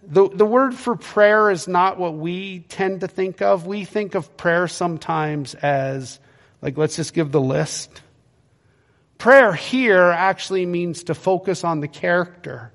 [0.02, 3.66] The, the word for prayer is not what we tend to think of.
[3.66, 6.20] We think of prayer sometimes as,
[6.60, 8.02] like, let's just give the list.
[9.16, 12.72] Prayer here actually means to focus on the character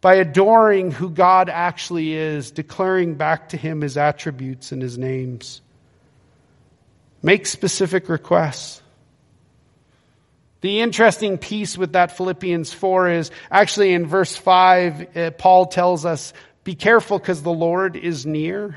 [0.00, 5.60] by adoring who God actually is, declaring back to Him His attributes and His names.
[7.22, 8.80] Make specific requests.
[10.60, 16.04] The interesting piece with that Philippians 4 is actually in verse 5, uh, Paul tells
[16.04, 16.32] us,
[16.64, 18.76] be careful because the Lord is near.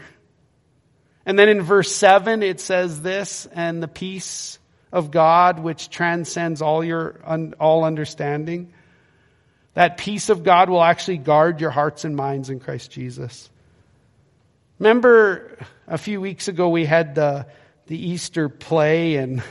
[1.26, 4.60] And then in verse 7, it says this, and the peace
[4.92, 7.20] of God, which transcends all your,
[7.60, 8.74] all understanding,
[9.74, 13.50] that peace of God will actually guard your hearts and minds in Christ Jesus.
[14.80, 15.58] Remember
[15.88, 17.46] a few weeks ago we had the,
[17.88, 19.44] the Easter play and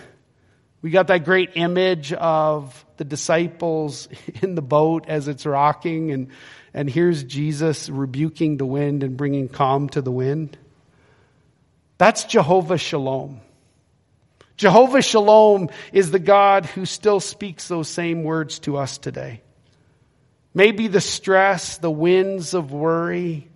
[0.82, 4.08] we got that great image of the disciples
[4.42, 6.28] in the boat as it's rocking and,
[6.74, 10.56] and here's Jesus rebuking the wind and bringing calm to the wind.
[11.98, 13.40] That's Jehovah Shalom.
[14.56, 19.42] Jehovah Shalom is the God who still speaks those same words to us today.
[20.52, 23.48] Maybe the stress, the winds of worry.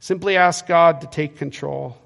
[0.00, 1.96] Simply ask God to take control.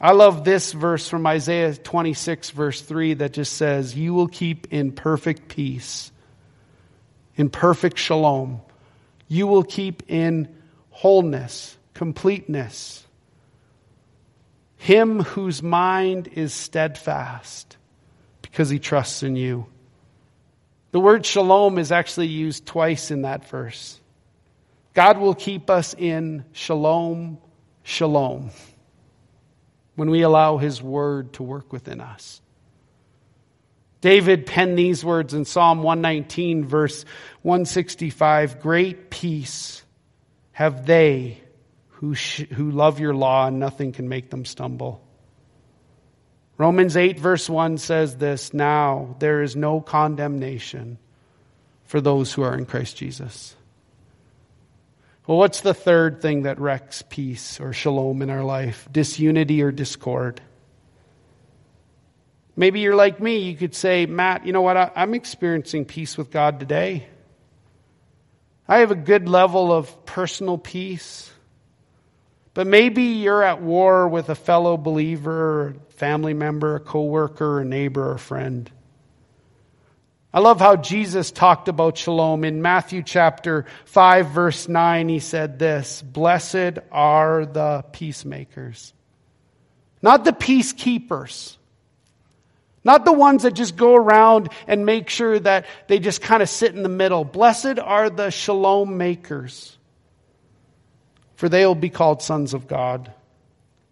[0.00, 4.72] I love this verse from Isaiah 26, verse 3, that just says, You will keep
[4.72, 6.12] in perfect peace,
[7.34, 8.60] in perfect shalom.
[9.26, 10.54] You will keep in
[10.90, 13.04] wholeness, completeness.
[14.76, 17.76] Him whose mind is steadfast
[18.42, 19.66] because he trusts in you.
[20.90, 24.00] The word shalom is actually used twice in that verse.
[24.94, 27.38] God will keep us in shalom,
[27.82, 28.50] shalom,
[29.96, 32.40] when we allow his word to work within us.
[34.00, 37.04] David penned these words in Psalm 119, verse
[37.42, 39.82] 165 Great peace
[40.52, 41.40] have they
[41.88, 45.07] who, sh- who love your law, and nothing can make them stumble.
[46.58, 50.98] Romans 8, verse 1 says this Now there is no condemnation
[51.84, 53.54] for those who are in Christ Jesus.
[55.26, 58.88] Well, what's the third thing that wrecks peace or shalom in our life?
[58.90, 60.40] Disunity or discord.
[62.56, 63.38] Maybe you're like me.
[63.38, 64.92] You could say, Matt, you know what?
[64.96, 67.06] I'm experiencing peace with God today.
[68.66, 71.30] I have a good level of personal peace.
[72.54, 78.12] But maybe you're at war with a fellow believer, family member, a coworker, a neighbor,
[78.12, 78.70] a friend.
[80.32, 82.44] I love how Jesus talked about shalom.
[82.44, 88.92] In Matthew chapter 5 verse 9, he said this, Blessed are the peacemakers.
[90.00, 91.56] Not the peacekeepers.
[92.84, 96.48] Not the ones that just go around and make sure that they just kind of
[96.48, 97.24] sit in the middle.
[97.24, 99.78] Blessed are the shalom makers
[101.38, 103.12] for they will be called sons of God.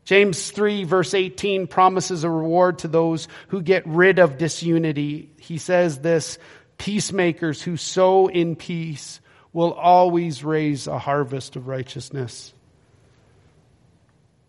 [0.07, 5.31] James 3 verse 18 promises a reward to those who get rid of disunity.
[5.37, 6.39] He says this,
[6.79, 9.21] peacemakers who sow in peace
[9.53, 12.55] will always raise a harvest of righteousness.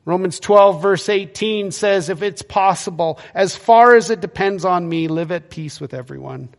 [0.05, 5.07] Romans 12 verse 18 says, if it's possible, as far as it depends on me,
[5.07, 6.49] live at peace with everyone.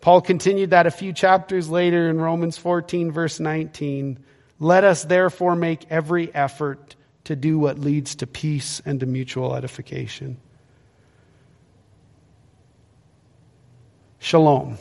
[0.00, 4.20] Paul continued that a few chapters later in Romans 14 verse 19.
[4.60, 6.94] Let us therefore make every effort
[7.28, 10.38] to do what leads to peace and to mutual edification.
[14.18, 14.78] Shalom.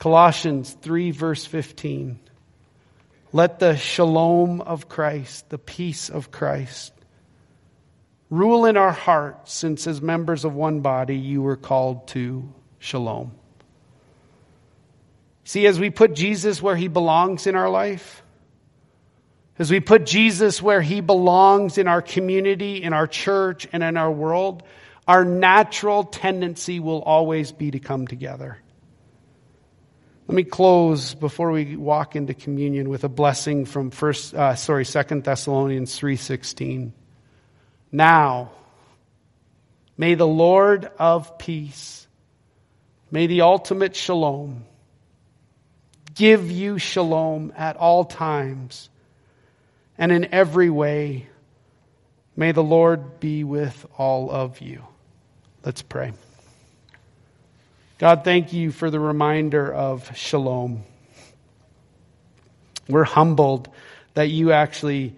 [0.00, 2.18] Colossians 3 verse 15.
[3.32, 6.92] Let the shalom of Christ, the peace of Christ,
[8.30, 13.30] rule in our hearts, since as members of one body you were called to shalom.
[15.44, 18.24] See, as we put Jesus where he belongs in our life,
[19.58, 23.96] as we put Jesus where he belongs in our community, in our church, and in
[23.96, 24.62] our world,
[25.08, 28.58] our natural tendency will always be to come together.
[30.28, 34.84] Let me close before we walk into communion with a blessing from first, uh, sorry,
[34.84, 36.92] Second Thessalonians three sixteen.
[37.92, 38.50] Now,
[39.96, 42.08] may the Lord of peace,
[43.10, 44.64] may the ultimate shalom,
[46.14, 48.90] give you shalom at all times
[49.98, 51.26] and in every way.
[52.36, 54.82] May the Lord be with all of you.
[55.64, 56.12] Let's pray.
[57.98, 60.82] God, thank you for the reminder of shalom.
[62.88, 63.70] We're humbled
[64.14, 65.16] that you actually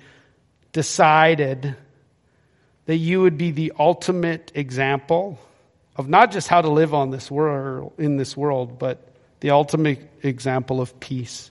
[0.72, 1.76] decided
[2.86, 5.38] that you would be the ultimate example
[5.96, 10.08] of not just how to live on this world in this world, but the ultimate
[10.22, 11.50] example of peace.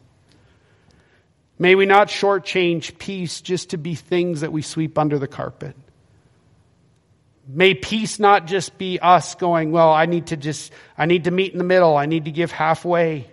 [1.60, 5.76] May we not shortchange peace just to be things that we sweep under the carpet.
[7.48, 11.32] May peace not just be us going, well, I need to just, I need to
[11.32, 11.96] meet in the middle.
[11.96, 13.28] I need to give halfway.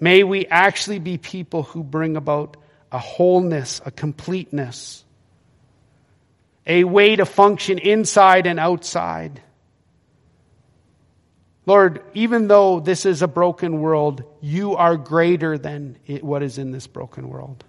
[0.00, 2.56] May we actually be people who bring about
[2.90, 5.04] a wholeness, a completeness,
[6.66, 9.40] a way to function inside and outside.
[11.64, 16.72] Lord, even though this is a broken world, you are greater than what is in
[16.72, 17.64] this broken world.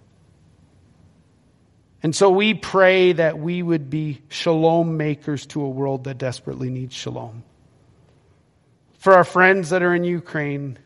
[2.02, 6.70] And so we pray that we would be shalom makers to a world that desperately
[6.70, 7.44] needs shalom.
[8.98, 10.78] For our friends that are in Ukraine,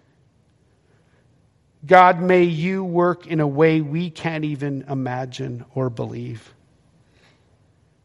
[1.84, 6.54] God, may you work in a way we can't even imagine or believe.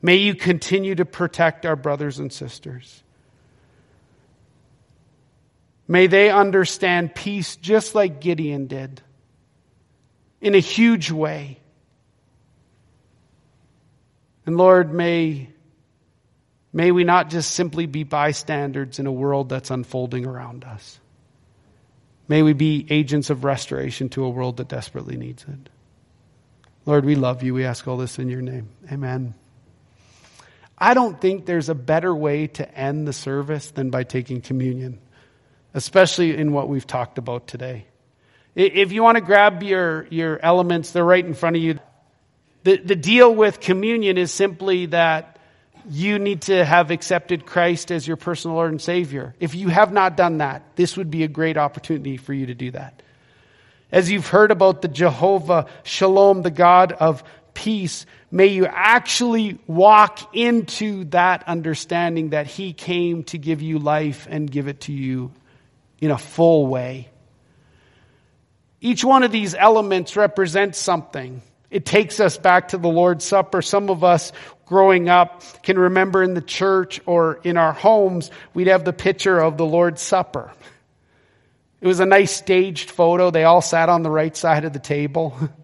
[0.01, 3.02] May you continue to protect our brothers and sisters.
[5.93, 8.99] May they understand peace just like Gideon did
[10.41, 11.59] in a huge way.
[14.47, 15.51] And Lord, may,
[16.73, 20.99] may we not just simply be bystanders in a world that's unfolding around us.
[22.27, 25.69] May we be agents of restoration to a world that desperately needs it.
[26.87, 27.53] Lord, we love you.
[27.53, 28.67] We ask all this in your name.
[28.91, 29.35] Amen.
[30.75, 34.99] I don't think there's a better way to end the service than by taking communion,
[35.73, 37.85] especially in what we've talked about today.
[38.55, 41.79] If you want to grab your, your elements, they're right in front of you.
[42.63, 45.39] The, the deal with communion is simply that
[45.89, 49.35] you need to have accepted Christ as your personal Lord and Savior.
[49.39, 52.53] If you have not done that, this would be a great opportunity for you to
[52.53, 53.01] do that.
[53.91, 60.35] As you've heard about the Jehovah Shalom, the God of peace, may you actually walk
[60.35, 65.31] into that understanding that He came to give you life and give it to you
[65.99, 67.09] in a full way.
[68.81, 71.41] Each one of these elements represents something.
[71.71, 73.61] It takes us back to the Lord's Supper.
[73.61, 74.33] Some of us
[74.65, 79.39] growing up can remember in the church or in our homes, we'd have the picture
[79.39, 80.51] of the Lord's Supper.
[81.81, 83.31] It was a nice staged photo.
[83.31, 85.37] They all sat on the right side of the table.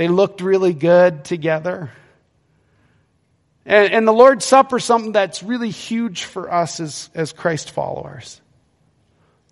[0.00, 1.90] They looked really good together.
[3.66, 8.40] And, and the Lord's Supper something that's really huge for us as, as Christ followers.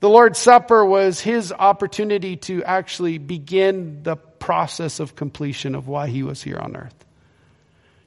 [0.01, 6.07] The Lord's Supper was his opportunity to actually begin the process of completion of why
[6.07, 6.95] he was here on earth.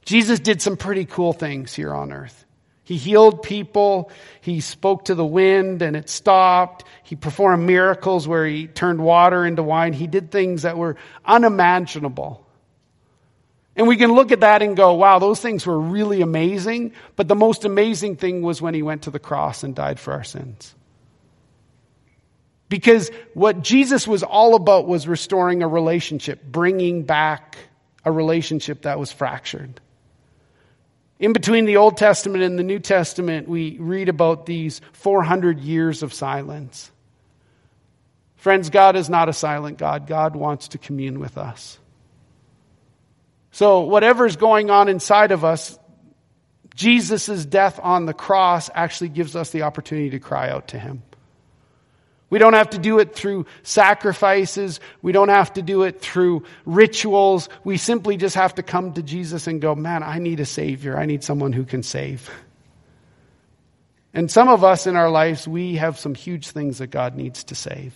[0.04, 2.44] Jesus did some pretty cool things here on earth.
[2.84, 4.10] He healed people.
[4.40, 6.84] He spoke to the wind and it stopped.
[7.04, 9.92] He performed miracles where he turned water into wine.
[9.92, 12.44] He did things that were unimaginable.
[13.76, 16.92] And we can look at that and go, wow, those things were really amazing.
[17.16, 20.12] But the most amazing thing was when he went to the cross and died for
[20.12, 20.74] our sins.
[22.72, 27.58] Because what Jesus was all about was restoring a relationship, bringing back
[28.02, 29.78] a relationship that was fractured.
[31.18, 36.02] In between the Old Testament and the New Testament, we read about these 400 years
[36.02, 36.90] of silence.
[38.36, 40.06] Friends, God is not a silent God.
[40.06, 41.78] God wants to commune with us.
[43.50, 45.78] So, whatever's going on inside of us,
[46.74, 51.02] Jesus' death on the cross actually gives us the opportunity to cry out to Him.
[52.32, 54.80] We don't have to do it through sacrifices.
[55.02, 57.50] We don't have to do it through rituals.
[57.62, 60.96] We simply just have to come to Jesus and go, man, I need a savior.
[60.96, 62.30] I need someone who can save.
[64.14, 67.44] And some of us in our lives, we have some huge things that God needs
[67.44, 67.94] to save.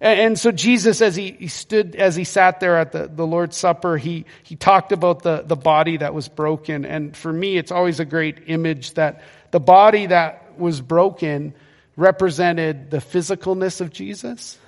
[0.00, 3.98] And, so Jesus, as he, stood, as he sat there at the, the Lord's Supper,
[3.98, 6.84] he, he talked about the, the body that was broken.
[6.84, 9.22] And for me, it's always a great image that
[9.52, 11.54] the body that was broken
[12.00, 14.58] represented the physicalness of Jesus.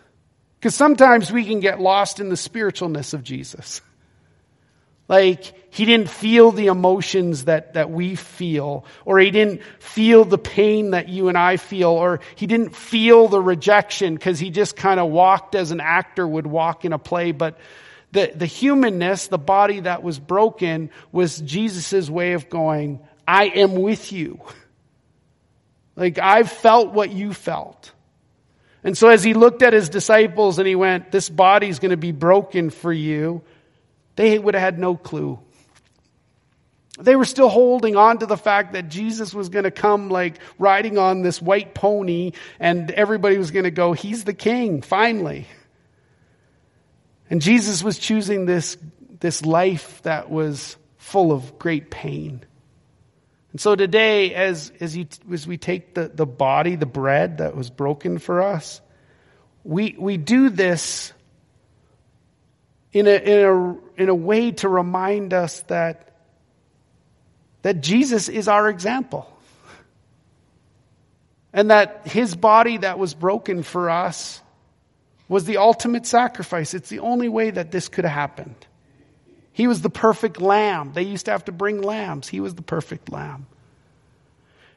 [0.58, 3.80] Because sometimes we can get lost in the spiritualness of Jesus.
[5.08, 10.38] Like, he didn't feel the emotions that, that we feel, or he didn't feel the
[10.38, 14.76] pain that you and I feel, or he didn't feel the rejection because he just
[14.76, 17.32] kind of walked as an actor would walk in a play.
[17.32, 17.58] But
[18.12, 23.74] the, the humanness, the body that was broken, was Jesus' way of going, I am
[23.74, 24.40] with you.
[25.96, 27.92] Like, I've felt what you felt.
[28.84, 31.96] And so as he looked at his disciples and he went, this body's going to
[31.96, 33.42] be broken for you,
[34.16, 35.38] they would have had no clue.
[36.98, 40.38] They were still holding on to the fact that Jesus was going to come like
[40.58, 45.46] riding on this white pony and everybody was going to go, he's the king, finally.
[47.30, 48.76] And Jesus was choosing this,
[49.20, 52.44] this life that was full of great pain.
[53.52, 57.54] And so today, as, as, you, as we take the, the body, the bread that
[57.54, 58.80] was broken for us,
[59.62, 61.12] we, we do this
[62.92, 66.16] in a, in, a, in a way to remind us that,
[67.60, 69.28] that Jesus is our example.
[71.52, 74.40] And that his body that was broken for us
[75.28, 76.72] was the ultimate sacrifice.
[76.72, 78.66] It's the only way that this could have happened.
[79.52, 80.92] He was the perfect lamb.
[80.94, 82.28] They used to have to bring lambs.
[82.28, 83.46] He was the perfect lamb.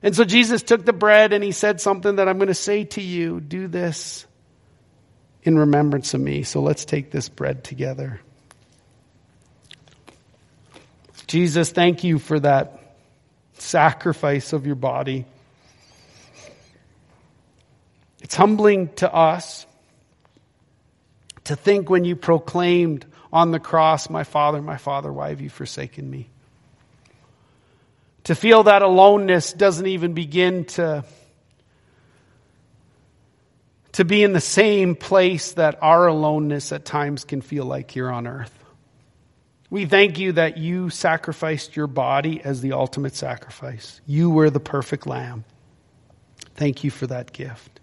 [0.03, 2.83] And so Jesus took the bread and he said something that I'm going to say
[2.83, 3.39] to you.
[3.39, 4.25] Do this
[5.43, 6.43] in remembrance of me.
[6.43, 8.19] So let's take this bread together.
[11.27, 12.79] Jesus, thank you for that
[13.53, 15.25] sacrifice of your body.
[18.21, 19.65] It's humbling to us
[21.45, 25.49] to think when you proclaimed on the cross, My Father, my Father, why have you
[25.49, 26.29] forsaken me?
[28.25, 31.05] To feel that aloneness doesn't even begin to,
[33.93, 38.09] to be in the same place that our aloneness at times can feel like here
[38.09, 38.51] on earth.
[39.69, 43.99] We thank you that you sacrificed your body as the ultimate sacrifice.
[44.07, 45.43] You were the perfect lamb.
[46.55, 47.79] Thank you for that gift.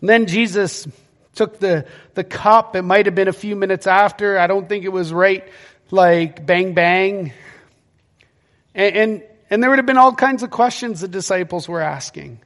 [0.00, 0.86] And then Jesus
[1.34, 2.76] took the, the cup.
[2.76, 4.38] It might have been a few minutes after.
[4.38, 5.46] I don't think it was right
[5.90, 7.32] like bang bang.
[8.74, 12.40] And, and, and there would have been all kinds of questions the disciples were asking.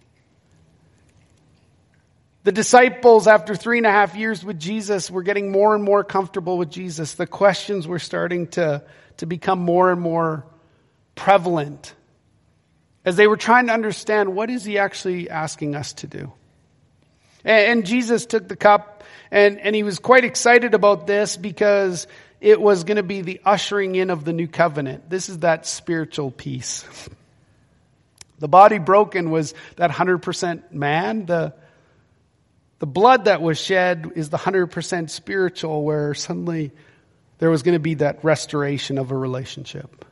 [2.45, 6.03] The disciples, after three and a half years with Jesus, were getting more and more
[6.03, 7.15] comfortable with Jesus.
[7.15, 8.85] The questions were starting to,
[9.19, 10.47] to become more and more
[11.15, 11.95] prevalent
[13.05, 16.33] as they were trying to understand what is he actually asking us to do.
[17.45, 22.07] And, Jesus took the cup and, and he was quite excited about this because
[22.41, 25.09] it was going to be the ushering in of the new covenant.
[25.09, 26.85] This is that spiritual piece.
[28.41, 31.27] The body broken was that 100% man.
[31.27, 31.55] The,
[32.79, 36.71] the blood that was shed is the 100% spiritual where suddenly
[37.39, 40.05] there was going to be that restoration of a relationship.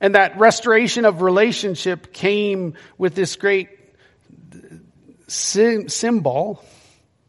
[0.00, 3.70] And that restoration of relationship came with this great
[5.26, 6.64] symbol.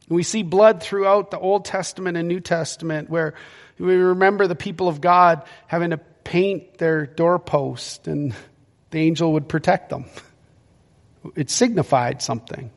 [0.07, 3.33] We see blood throughout the Old Testament and New Testament where
[3.79, 8.33] we remember the people of God having to paint their doorpost and
[8.91, 10.05] the angel would protect them.
[11.35, 12.71] It signified something.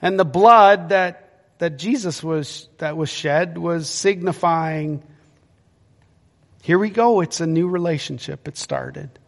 [0.00, 5.02] And the blood that, that Jesus was, that was shed was signifying,
[6.62, 8.48] here we go, it's a new relationship.
[8.48, 9.18] It started.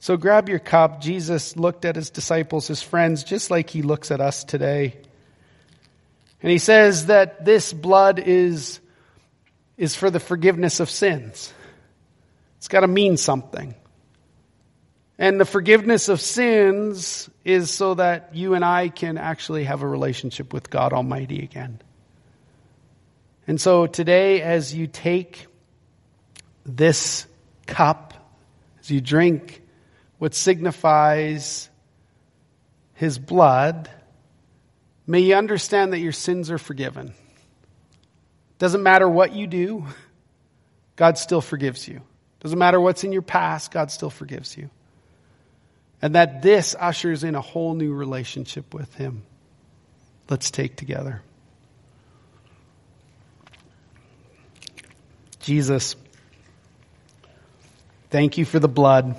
[0.00, 1.00] So grab your cup.
[1.00, 4.96] Jesus looked at his disciples, his friends, just like he looks at us today.
[6.40, 8.78] And he says that this blood is,
[9.76, 11.52] is for the forgiveness of sins.
[12.58, 13.74] It's got to mean something.
[15.18, 19.88] And the forgiveness of sins is so that you and I can actually have a
[19.88, 21.80] relationship with God Almighty again.
[23.48, 25.46] And so today, as you take
[26.64, 27.26] this
[27.66, 28.14] cup,
[28.80, 29.62] as you drink
[30.18, 31.68] what signifies
[32.94, 33.88] His blood,
[35.06, 37.14] may you understand that your sins are forgiven.
[38.58, 39.86] Doesn't matter what you do,
[40.96, 42.00] God still forgives you.
[42.40, 44.70] Doesn't matter what's in your past, God still forgives you.
[46.02, 49.22] And that this ushers in a whole new relationship with Him.
[50.28, 51.22] Let's take together.
[55.40, 55.96] Jesus,
[58.10, 59.16] thank you for the blood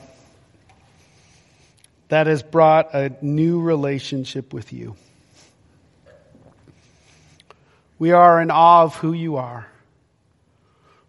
[2.09, 4.95] that has brought a new relationship with you.
[7.97, 9.67] We are in awe of who you are.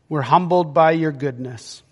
[0.09, 1.83] We're humbled by your goodness.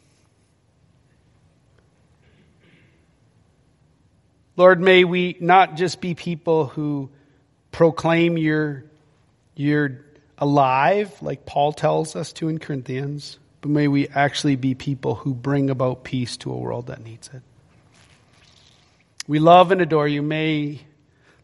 [4.57, 7.11] Lord, may we not just be people who
[7.71, 8.85] proclaim you're,
[9.55, 10.01] you're
[10.37, 15.33] alive, like Paul tells us to in Corinthians, but may we actually be people who
[15.33, 17.43] bring about peace to a world that needs it.
[19.29, 20.23] We love and adore you.
[20.23, 20.81] May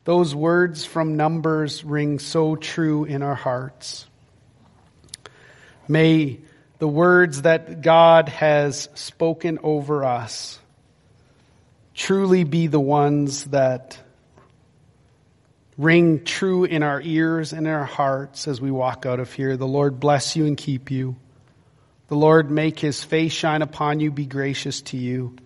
[0.05, 4.07] those words from Numbers ring so true in our hearts.
[5.87, 6.41] May
[6.79, 10.59] the words that God has spoken over us
[11.95, 13.99] truly be the ones that
[15.77, 19.59] ring true in our ears and in our hearts as we walk out of here.
[19.59, 21.17] The Lord bless you and keep you.
[22.09, 25.37] The Lord make his face shine upon you, be gracious to you.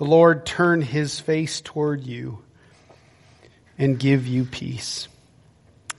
[0.00, 2.38] The Lord turn his face toward you
[3.76, 5.08] and give you peace.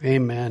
[0.04, 0.50] Amen.